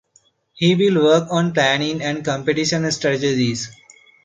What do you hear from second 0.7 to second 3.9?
will work on planning and competition strategies.